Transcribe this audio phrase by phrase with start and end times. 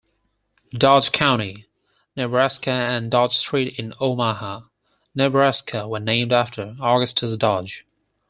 [0.75, 1.67] Dodge County,
[2.17, 4.61] Nebraska and Dodge Street in Omaha,
[5.13, 7.85] Nebraska were named after Augustus Dodge.